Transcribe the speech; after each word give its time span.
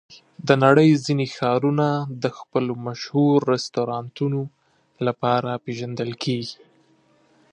د 0.47 0.49
نړۍ 0.63 0.89
ځینې 1.05 1.25
ښارونه 1.35 1.87
د 2.23 2.25
خپلو 2.37 2.73
مشهور 2.87 3.35
رستورانتونو 3.53 4.41
لپاره 5.07 5.49
پېژندل 5.63 6.11
کېږي. 6.23 6.57